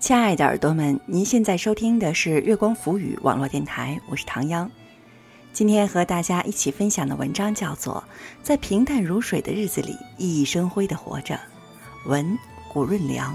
[0.00, 4.70] 亲爱的耳朵们，您现在收听的是月光浮语网络电台，我是唐央。
[5.54, 8.04] 今天和大家一起分享的文章叫做
[8.42, 11.34] 《在平淡如水的日子里熠熠生辉的活着》，
[12.06, 12.38] 文
[12.70, 13.34] 古润良。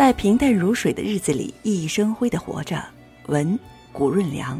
[0.00, 2.82] 在平淡如水的日子里熠熠生辉的活着。
[3.26, 3.60] 文
[3.92, 4.58] 古润良。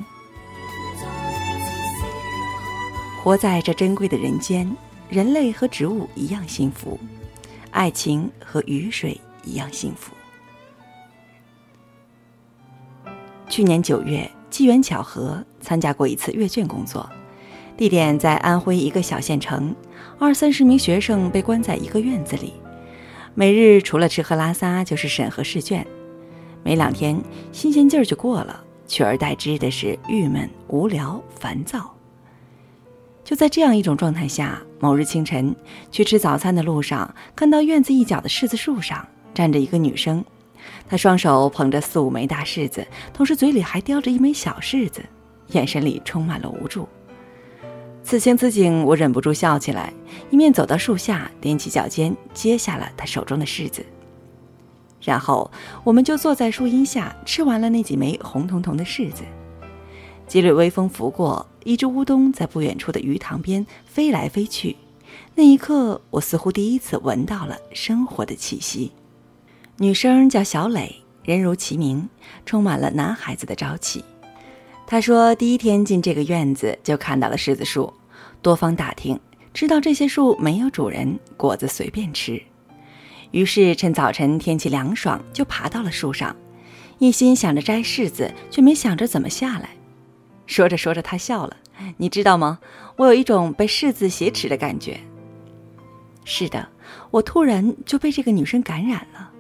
[3.23, 4.71] 活在这珍贵的人间，
[5.09, 7.01] 人类和植物一样幸福。
[7.71, 10.13] 爱情和雨水一样幸福。
[13.49, 17.09] 去年九月，机缘巧合参加过一次阅卷工作，
[17.79, 19.75] 地点在安徽一个小县城，
[20.19, 22.53] 二三十名学生被关在一个院子里，
[23.35, 25.87] 每日除了吃喝拉撒就是审核试卷，
[26.63, 27.19] 没两天
[27.53, 31.95] 新鲜劲儿就过了，取而代之的是郁闷、无聊、烦躁。
[33.23, 35.55] 就在这样一种状态下，某日清晨
[35.93, 40.25] 去吃早餐的路上，看到院子一角的柿子树上站着一个女生，
[40.89, 42.85] 她双手捧着四五枚大柿子，
[43.15, 45.01] 同时嘴里还叼着一枚小柿子，
[45.53, 46.89] 眼神里充满了无助。
[48.03, 49.93] 此情此景，我忍不住笑起来，
[50.31, 53.85] 一面走到树下，踮起脚尖接下了他手中的柿子，
[55.03, 55.51] 然后
[55.85, 59.23] 我们就坐在树荫下吃完了那几枚红彤彤的柿子。
[60.27, 61.47] 几缕微风拂过。
[61.63, 64.75] 一只乌冬在不远处的鱼塘边飞来飞去，
[65.35, 68.93] 那一刻，我似乎第一次闻到了生活的气息。
[69.77, 72.09] 女生叫小磊，人如其名，
[72.47, 74.03] 充满了男孩子的朝气。
[74.91, 77.95] 他说，第一天进这个院子就看到了柿子树，
[78.43, 79.21] 多方打听，
[79.55, 82.43] 知道这些树没有主人，果子随便吃。
[83.31, 86.35] 于是趁早晨天气凉爽，就爬到了树上，
[86.99, 89.71] 一心想着摘柿子，却没想着怎么下来。
[90.47, 91.57] 说着说着，他笑了。
[91.97, 92.59] 你知道吗？
[92.97, 94.99] 我有一种被柿子挟持的感觉。
[96.25, 96.69] 是的，
[97.13, 99.31] 我突然就被这个女生感染了。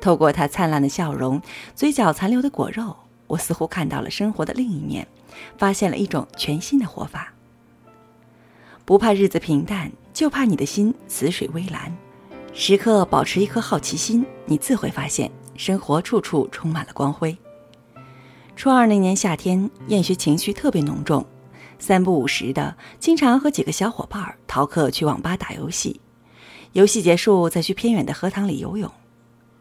[0.00, 1.42] 透过她灿烂的笑容，
[1.74, 2.94] 嘴角残留的果肉，
[3.32, 5.08] 我似乎看到了生活的另一面，
[5.56, 7.32] 发现了一种全新的活法。
[8.84, 11.96] 不怕日子平淡，就怕你的心死水微澜。
[12.52, 17.34] 时刻保持一颗好奇心，你自会发现生活处处充满了光辉。
[18.54, 21.24] 初二那年夏天，厌学情绪特别浓重，
[21.78, 26.02] 三不五时的，经常和几个小伙伴逃课去网吧打游戏，
[26.72, 28.92] 游戏结束再去偏远的荷塘里游泳。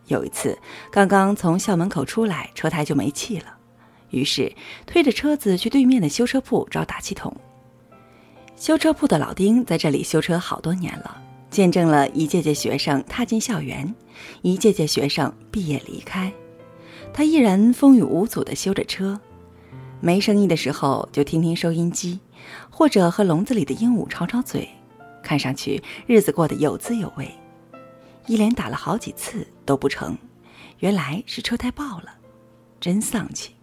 [0.08, 0.60] 有一次，
[0.92, 3.56] 刚刚从校门口出来，车胎就没气了，
[4.12, 4.54] 于是
[4.86, 7.36] 推着车子去对面的修车铺找打气筒。
[8.56, 13.94] 修车铺的老丁在这里修车好多年了，见证了一届届学生踏进校园，
[14.44, 16.32] 一届届学生毕业离开。
[17.12, 19.20] 他依然风雨无阻地修着车，
[20.00, 22.20] 没生意的时候就听听收音机，
[22.70, 24.70] 或者和笼子里的鹦鹉吵吵嘴，
[25.24, 27.30] 看上去日子过得有滋有味。
[28.28, 30.16] 一连打了好几次都不成，
[30.80, 32.14] 原来是车胎爆了，
[32.80, 33.56] 真丧气。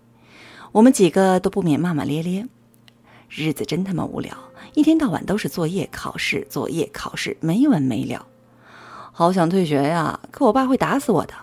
[0.72, 2.46] 我们几个都不免骂骂咧咧，
[3.28, 4.36] 日子真他妈无聊，
[4.74, 8.26] 一天到晚都是作业、考试、作业、考试，没完没了。
[9.12, 11.34] 好想退学呀，可我爸会打死我的。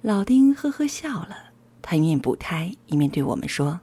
[0.00, 1.36] 老丁呵呵笑了，
[1.80, 3.78] 他一面补胎，一面对我们说：“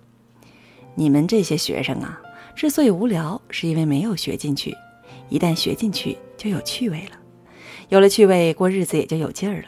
[0.96, 2.20] 你们这些学生啊，
[2.56, 4.76] 之所以无聊，是因为没有学进去。
[5.30, 7.18] 一旦学进去，就有趣味了。
[7.88, 9.68] 有了趣味，过日子也就有劲儿了。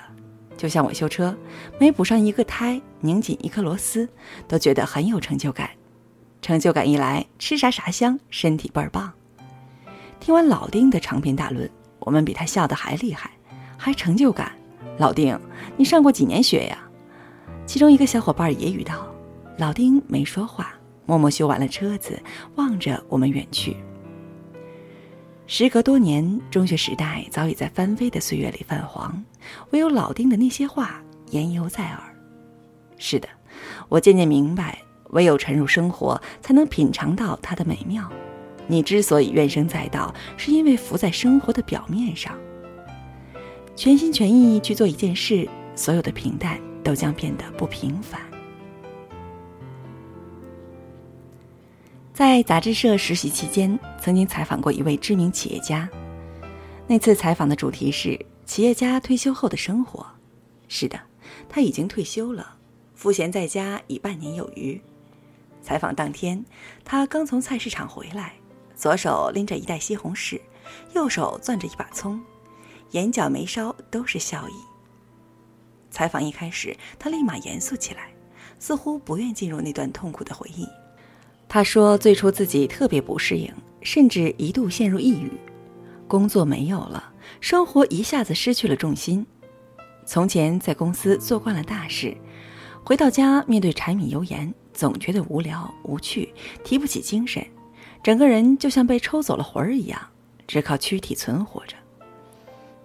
[0.62, 1.36] 就像我修车，
[1.80, 4.08] 每补上一个胎，拧紧一颗螺丝，
[4.48, 5.68] 都觉得很有成就感。
[6.40, 9.12] 成就感一来，吃啥啥香，身体倍儿棒。”
[10.22, 11.68] 听完老丁的长篇大论，
[11.98, 13.32] 我们比他笑得还厉害，
[13.76, 14.52] 还成就感。
[15.00, 15.36] 老丁，
[15.78, 16.78] 你上过几年学呀？
[17.66, 19.08] 其中一个小伙伴也语道。
[19.58, 20.76] 老丁没说话，
[21.08, 22.22] 默默修完了车子，
[22.54, 23.76] 望着我们远去。
[25.54, 29.22] 时隔多年，中学时代早已在翻飞的岁月里泛黄，
[29.72, 32.00] 唯有老丁的那些话言犹在耳。
[32.98, 33.28] 是的，
[33.90, 38.10] 我渐渐明白，唯有沉入生活，才能品尝到它的美妙。
[38.66, 42.34] 你之所以怨声载道，是因为浮在生活的表面上。
[43.76, 45.46] 全心全意去做一件事，
[45.76, 48.22] 所有的平淡都将变得不平凡。
[52.22, 55.90] 在杂志社实习期间，曾经采访过一位知名企业家。
[56.86, 60.06] 那次采访的主题是企业家退休后的生活。
[60.68, 61.00] 是的，
[61.50, 62.60] 他已经退休了，
[62.94, 64.80] 赋闲在家已半年有余。
[65.64, 66.46] 采访当天，
[66.86, 68.34] 他刚从菜市场回来，
[68.76, 70.40] 左手拎着一袋西红柿，
[70.94, 72.22] 右手攥着一把葱，
[72.92, 74.54] 眼角眉梢都是笑意。
[75.90, 78.14] 采访一开始，他立马严肃起来，
[78.60, 80.68] 似乎不愿进入那段痛苦的回忆。
[81.54, 85.30] 他说：“最初自己特别不适应，甚至一度陷入抑郁，
[86.08, 87.12] 工作没有了，
[87.42, 89.28] 生活一下子失去了重心。
[90.06, 92.16] 从前在公司做惯了大事，
[92.86, 96.34] 回到家面对柴米油盐。”总觉得无聊无趣，
[96.64, 97.46] 提不起精神，
[98.02, 100.02] 整个人就像被抽走了魂儿一样，
[100.48, 101.76] 只靠躯体存活着。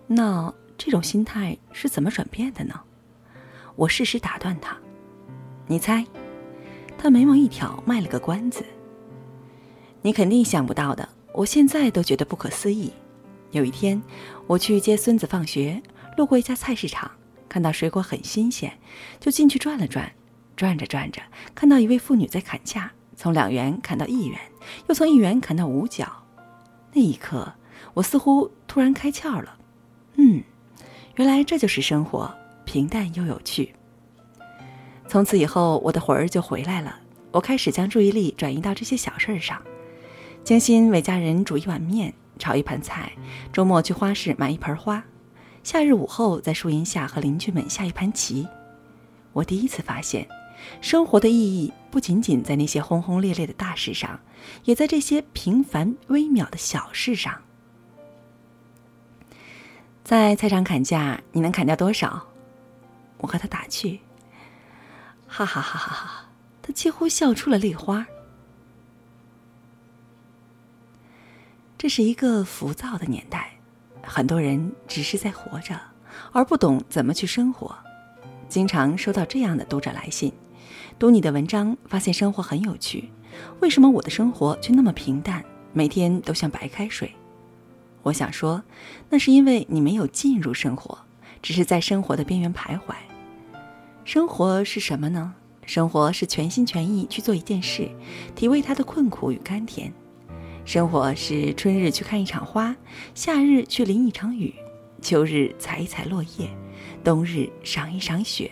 [0.09, 2.75] 那这种心态是怎么转变的呢？
[3.77, 4.77] 我适时打断他
[5.69, 6.05] ：“你猜？”
[6.99, 8.65] 他眉毛一挑，卖了个关子
[10.03, 12.93] ：“你肯定想不到的，我现在都觉得不可思议。
[13.51, 14.03] 有一天，
[14.47, 15.81] 我去接孙子放学，
[16.17, 17.11] 路过一家菜市场，
[17.49, 18.73] 看到水果很新鲜，
[19.21, 20.11] 就进去转了转。”
[20.57, 21.21] 转着转着，
[21.55, 24.41] 看到一位妇女在砍价，从两元砍到一元，
[24.89, 26.11] 又从一元砍到五角。
[26.95, 27.53] 那一刻，
[27.93, 29.59] 我似乎突然开窍了。
[30.15, 30.43] 嗯，
[31.17, 32.35] 原来这就是生活，
[32.65, 33.75] 平淡又有趣。
[35.09, 36.99] 从此以后，我的魂儿就回来了。
[37.31, 39.61] 我开始将注意力转移到这些小事儿上，
[40.45, 43.13] 精心为家人煮一碗面，炒一盘菜，
[43.53, 45.03] 周末去花市买一盆花，
[45.63, 48.47] 夏日午后在树荫下和邻居们下一盘棋。
[49.33, 50.27] 我第一次发现。
[50.81, 54.19] 生活的意义不仅仅在那些轰轰烈烈的大事上，
[54.65, 57.41] 也在这些平凡微渺的小事上。
[60.03, 62.21] 在菜场砍价，你能砍掉多少？
[63.19, 64.01] 我和他打趣，
[65.37, 66.25] 哈哈哈哈哈！
[66.63, 68.07] 他几乎笑出了泪花。
[71.77, 73.51] 这是一个浮躁的年代，
[74.03, 75.79] 很多人只是在活着，
[76.33, 77.77] 而不懂怎么去生活。
[78.49, 80.33] 经常收到这样的读者来信。
[80.99, 83.11] 读你的文章，发现生活很有趣。
[83.61, 85.45] 为什么我的生活却那么平淡，
[85.75, 87.15] 每天都像白开水？
[88.03, 88.63] 我想说，
[89.11, 90.99] 那是因为你没有进入生活，
[91.43, 92.95] 只是在生活的边缘徘徊。
[94.07, 95.35] 生活是什么呢？
[95.67, 97.91] 生活是全心全意去做一件事，
[98.37, 99.93] 体味它的困苦与甘甜。
[100.65, 102.77] 生活是春日去看一场花，
[103.17, 104.55] 夏日去淋一场雨，
[105.03, 106.49] 秋日采一采落叶，
[107.03, 108.49] 冬日赏一赏雪。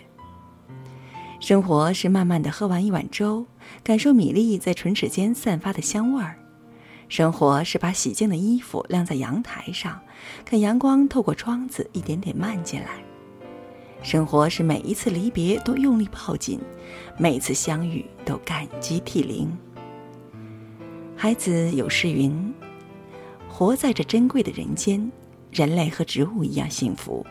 [1.38, 3.46] 生活是慢慢的喝完一碗粥，
[3.84, 6.34] 感受米粒在唇齿间散发的香味儿；
[7.08, 10.00] 生活是把洗净的衣服晾在阳台上，
[10.44, 12.88] 看阳光透过窗子一点点漫进来；
[14.04, 16.60] 生活是每一次离别都用力抱紧，
[17.18, 19.50] 每次相遇都感激涕零。
[21.16, 22.52] 孩子有诗云
[23.48, 25.10] ：“活在这珍贵的人间，
[25.50, 27.24] 人类和植物一样幸福，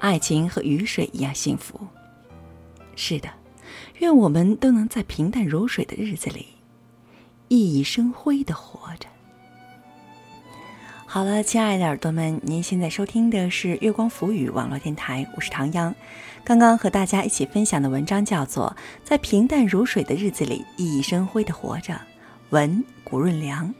[0.00, 1.80] 爱情和雨水一样幸福。”
[2.94, 3.28] 是的。
[4.00, 6.46] 愿我们都能在平淡如水的日子里，
[7.48, 9.08] 熠熠生辉的活着。
[11.12, 15.94] 好了，亲爱的耳朵们，您现在收听的是月光浮语网络电台，我是唐央。
[16.42, 18.74] 刚刚和大家一起分享的文章叫做
[19.04, 21.92] 《在平淡如水的日子里熠熠生辉的活着》，
[22.48, 23.74] 文古润良。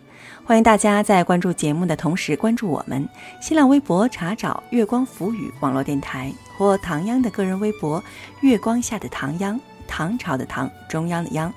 [0.44, 3.08] 欢迎大家在关注节目的同时关注我们
[3.40, 8.04] 新浪微博，查找“月光浮语网络电台”或唐央的个人微博
[8.42, 9.58] “月光下的唐央”。
[9.88, 11.50] 唐朝的唐，中央的央，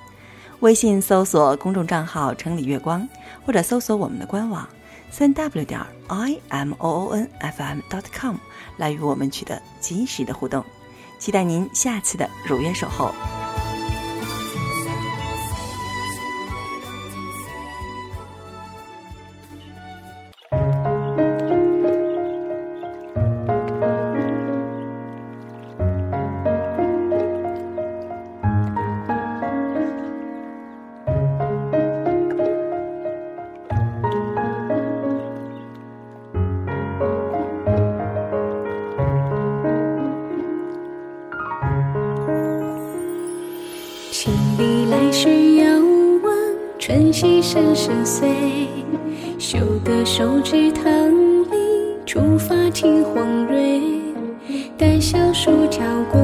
[0.60, 3.06] 微信搜索公众账号“城里月光”，
[3.44, 4.66] 或者搜索我们的官网
[5.10, 8.36] 三 w 点 i m o o n f m dot com
[8.76, 10.64] 来与我们取得及时的互动。
[11.18, 13.35] 期待您下次的如约守候。
[44.26, 45.64] 青鲤来时遥
[46.24, 46.34] 望，
[46.80, 48.28] 春溪声声碎。
[49.38, 50.84] 修得手植棠
[51.44, 53.80] 梨，初发青黄蕊。
[54.76, 56.20] 待小暑悄过，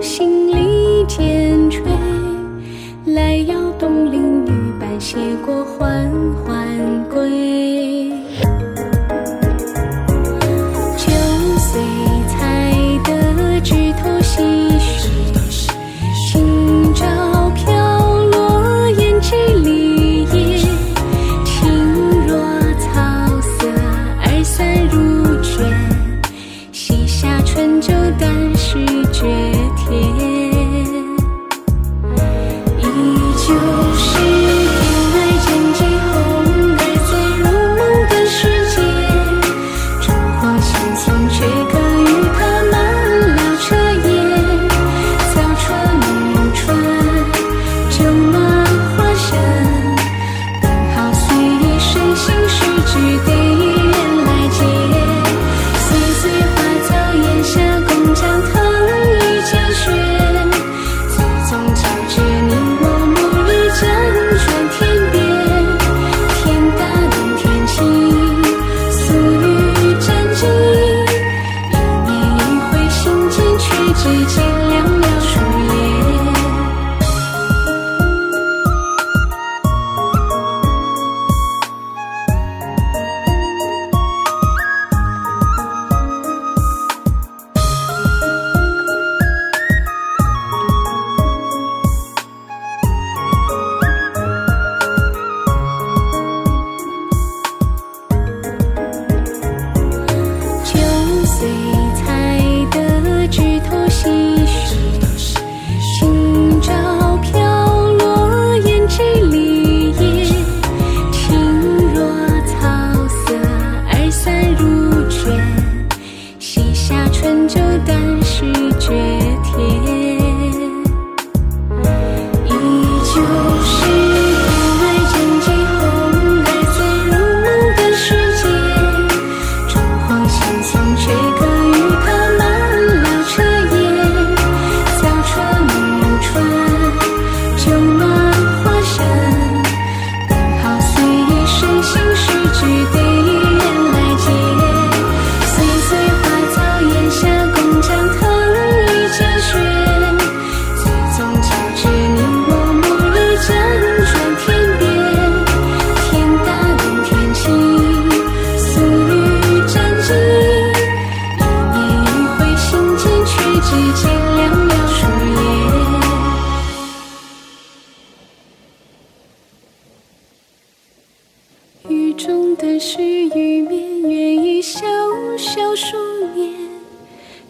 [0.00, 1.82] 新里渐垂。
[3.06, 6.08] 来邀东邻女伴，携过缓
[6.46, 7.03] 缓。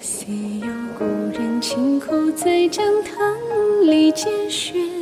[0.07, 0.27] 似
[0.61, 0.67] 有
[0.99, 3.17] 故人轻叩，在江棠
[3.87, 4.94] 里见雪。